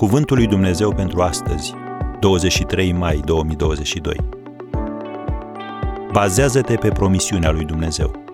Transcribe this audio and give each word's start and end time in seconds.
Cuvântul 0.00 0.36
lui 0.36 0.46
Dumnezeu 0.46 0.94
pentru 0.94 1.22
astăzi, 1.22 1.72
23 2.20 2.92
mai 2.92 3.16
2022. 3.16 4.16
Bazează-te 6.12 6.74
pe 6.74 6.88
promisiunea 6.88 7.50
lui 7.50 7.64
Dumnezeu. 7.64 8.24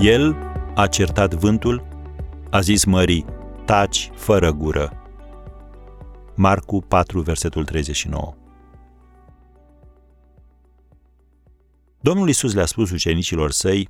El 0.00 0.36
a 0.74 0.86
certat 0.86 1.34
vântul, 1.34 1.88
a 2.50 2.60
zis 2.60 2.84
mării, 2.84 3.24
taci 3.64 4.10
fără 4.14 4.52
gură. 4.52 5.02
Marcu 6.34 6.80
4, 6.80 7.20
versetul 7.20 7.64
39. 7.64 8.34
Domnul 12.00 12.28
Isus 12.28 12.54
le-a 12.54 12.66
spus 12.66 12.90
ucenicilor 12.90 13.50
săi 13.50 13.88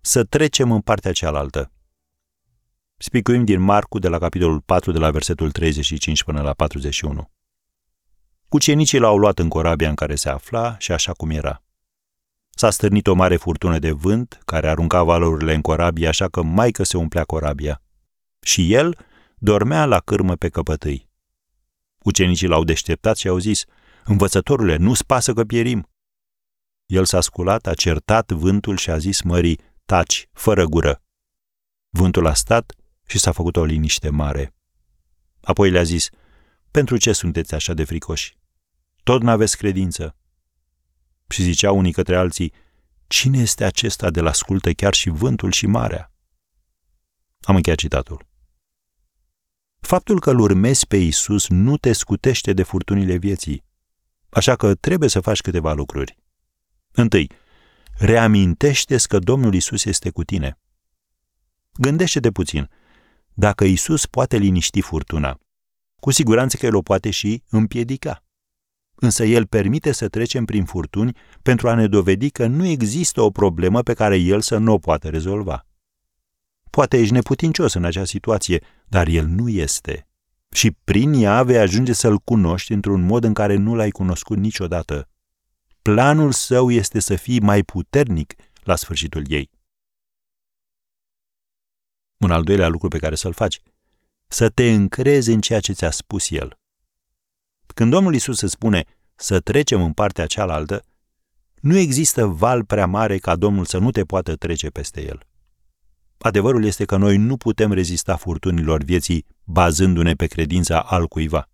să 0.00 0.24
trecem 0.24 0.72
în 0.72 0.80
partea 0.80 1.12
cealaltă. 1.12 1.70
Spicuim 3.04 3.44
din 3.44 3.60
Marcu 3.60 3.98
de 3.98 4.08
la 4.08 4.18
capitolul 4.18 4.60
4, 4.60 4.92
de 4.92 4.98
la 4.98 5.10
versetul 5.10 5.50
35 5.50 6.22
până 6.22 6.42
la 6.42 6.52
41. 6.52 7.30
Ucenicii 8.48 8.98
l-au 8.98 9.18
luat 9.18 9.38
în 9.38 9.48
corabia 9.48 9.88
în 9.88 9.94
care 9.94 10.14
se 10.14 10.28
afla 10.28 10.78
și 10.78 10.92
așa 10.92 11.12
cum 11.12 11.30
era. 11.30 11.62
S-a 12.50 12.70
stârnit 12.70 13.06
o 13.06 13.14
mare 13.14 13.36
furtună 13.36 13.78
de 13.78 13.90
vânt 13.90 14.38
care 14.44 14.68
arunca 14.68 15.02
valorile 15.02 15.54
în 15.54 15.60
corabie 15.60 16.08
așa 16.08 16.28
că 16.28 16.42
maică 16.42 16.82
se 16.82 16.96
umplea 16.96 17.24
corabia. 17.24 17.82
Și 18.40 18.72
el 18.72 18.98
dormea 19.38 19.86
la 19.86 20.00
cârmă 20.00 20.36
pe 20.36 20.48
căpătâi. 20.48 21.08
Ucenicii 22.04 22.48
l-au 22.48 22.64
deșteptat 22.64 23.16
și 23.16 23.28
au 23.28 23.38
zis, 23.38 23.64
Învățătorule, 24.04 24.76
nu-ți 24.76 25.06
pasă 25.06 25.32
că 25.32 25.44
pierim. 25.44 25.90
El 26.86 27.04
s-a 27.04 27.20
sculat, 27.20 27.66
a 27.66 27.74
certat 27.74 28.32
vântul 28.32 28.76
și 28.76 28.90
a 28.90 28.98
zis 28.98 29.22
mării, 29.22 29.60
taci, 29.84 30.28
fără 30.32 30.64
gură. 30.64 31.02
Vântul 31.88 32.26
a 32.26 32.34
stat 32.34 32.76
și 33.12 33.18
s-a 33.18 33.32
făcut 33.32 33.56
o 33.56 33.64
liniște 33.64 34.10
mare. 34.10 34.54
Apoi 35.40 35.70
le-a 35.70 35.82
zis, 35.82 36.08
pentru 36.70 36.96
ce 36.96 37.12
sunteți 37.12 37.54
așa 37.54 37.74
de 37.74 37.84
fricoși? 37.84 38.36
Tot 39.02 39.22
n-aveți 39.22 39.56
credință. 39.56 40.16
Și 41.28 41.42
ziceau 41.42 41.78
unii 41.78 41.92
către 41.92 42.16
alții, 42.16 42.52
cine 43.06 43.38
este 43.38 43.64
acesta 43.64 44.10
de 44.10 44.20
la 44.20 44.28
ascultă 44.28 44.72
chiar 44.72 44.94
și 44.94 45.08
vântul 45.10 45.52
și 45.52 45.66
marea? 45.66 46.12
Am 47.40 47.54
încheiat 47.54 47.78
citatul. 47.78 48.26
Faptul 49.80 50.20
că 50.20 50.30
îl 50.30 50.38
urmezi 50.38 50.86
pe 50.86 50.96
Isus 50.96 51.48
nu 51.48 51.76
te 51.76 51.92
scutește 51.92 52.52
de 52.52 52.62
furtunile 52.62 53.16
vieții, 53.16 53.64
așa 54.28 54.56
că 54.56 54.74
trebuie 54.74 55.08
să 55.08 55.20
faci 55.20 55.40
câteva 55.40 55.72
lucruri. 55.72 56.16
Întâi, 56.92 57.30
reamintește 57.92 58.96
că 59.08 59.18
Domnul 59.18 59.54
Isus 59.54 59.84
este 59.84 60.10
cu 60.10 60.24
tine. 60.24 60.58
Gândește-te 61.72 62.30
puțin. 62.30 62.70
Dacă 63.34 63.64
Isus 63.64 64.06
poate 64.06 64.36
liniști 64.36 64.80
furtuna, 64.80 65.38
cu 66.00 66.10
siguranță 66.10 66.56
că 66.56 66.66
El 66.66 66.74
o 66.74 66.82
poate 66.82 67.10
și 67.10 67.42
împiedica. 67.48 68.24
Însă 68.94 69.24
El 69.24 69.46
permite 69.46 69.92
să 69.92 70.08
trecem 70.08 70.44
prin 70.44 70.64
furtuni 70.64 71.16
pentru 71.42 71.68
a 71.68 71.74
ne 71.74 71.86
dovedi 71.86 72.30
că 72.30 72.46
nu 72.46 72.66
există 72.66 73.20
o 73.20 73.30
problemă 73.30 73.82
pe 73.82 73.94
care 73.94 74.16
El 74.16 74.40
să 74.40 74.56
nu 74.56 74.72
o 74.72 74.78
poată 74.78 75.08
rezolva. 75.08 75.66
Poate 76.70 76.98
ești 76.98 77.12
neputincios 77.12 77.74
în 77.74 77.84
acea 77.84 78.04
situație, 78.04 78.62
dar 78.86 79.06
El 79.06 79.26
nu 79.26 79.48
este. 79.48 80.06
Și 80.52 80.76
prin 80.84 81.12
ea 81.12 81.42
vei 81.42 81.58
ajunge 81.58 81.92
să-L 81.92 82.18
cunoști 82.18 82.72
într-un 82.72 83.02
mod 83.02 83.24
în 83.24 83.32
care 83.32 83.56
nu 83.56 83.74
L-ai 83.74 83.90
cunoscut 83.90 84.38
niciodată. 84.38 85.08
Planul 85.82 86.32
său 86.32 86.70
este 86.70 87.00
să 87.00 87.14
fii 87.14 87.40
mai 87.40 87.62
puternic 87.62 88.34
la 88.62 88.76
sfârșitul 88.76 89.24
ei. 89.28 89.50
Un 92.22 92.30
al 92.30 92.42
doilea 92.42 92.68
lucru 92.68 92.88
pe 92.88 92.98
care 92.98 93.14
să-l 93.14 93.32
faci, 93.32 93.60
să 94.28 94.48
te 94.48 94.72
încrezi 94.72 95.30
în 95.30 95.40
ceea 95.40 95.60
ce 95.60 95.72
ți-a 95.72 95.90
spus 95.90 96.30
El. 96.30 96.58
Când 97.74 97.90
Domnul 97.90 98.14
Isus 98.14 98.40
îți 98.40 98.52
spune 98.52 98.84
să 99.14 99.40
trecem 99.40 99.82
în 99.82 99.92
partea 99.92 100.26
cealaltă, 100.26 100.84
nu 101.60 101.76
există 101.76 102.26
val 102.26 102.64
prea 102.64 102.86
mare 102.86 103.18
ca 103.18 103.36
Domnul 103.36 103.64
să 103.64 103.78
nu 103.78 103.90
te 103.90 104.04
poată 104.04 104.36
trece 104.36 104.68
peste 104.68 105.04
el. 105.04 105.26
Adevărul 106.18 106.64
este 106.64 106.84
că 106.84 106.96
noi 106.96 107.16
nu 107.16 107.36
putem 107.36 107.72
rezista 107.72 108.16
furtunilor 108.16 108.82
vieții 108.82 109.26
bazându-ne 109.44 110.14
pe 110.14 110.26
credința 110.26 110.80
al 110.80 111.06
cuiva. 111.06 111.48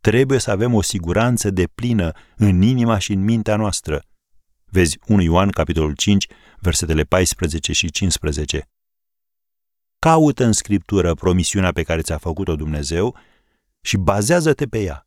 Trebuie 0.00 0.38
să 0.38 0.50
avem 0.50 0.74
o 0.74 0.82
siguranță 0.82 1.50
de 1.50 1.66
plină 1.74 2.12
în 2.36 2.62
inima 2.62 2.98
și 2.98 3.12
în 3.12 3.24
mintea 3.24 3.56
noastră. 3.56 4.02
Vezi 4.64 4.98
1 5.06 5.22
Ioan, 5.22 5.50
capitolul 5.50 5.94
5, 5.94 6.26
versetele 6.60 7.02
14 7.02 7.72
și 7.72 7.90
15. 7.90 8.68
Caută 9.98 10.44
în 10.44 10.52
Scriptură 10.52 11.14
promisiunea 11.14 11.72
pe 11.72 11.82
care 11.82 12.00
ți-a 12.00 12.18
făcut-o 12.18 12.56
Dumnezeu 12.56 13.16
și 13.80 13.96
bazează-te 13.96 14.66
pe 14.66 14.78
ea. 14.78 15.06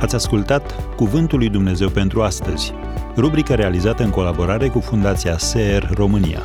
Ați 0.00 0.14
ascultat 0.14 0.94
Cuvântul 0.96 1.38
lui 1.38 1.48
Dumnezeu 1.48 1.88
pentru 1.88 2.22
astăzi, 2.22 2.72
rubrica 3.16 3.54
realizată 3.54 4.02
în 4.02 4.10
colaborare 4.10 4.68
cu 4.68 4.80
Fundația 4.80 5.38
SER 5.38 5.90
România. 5.94 6.42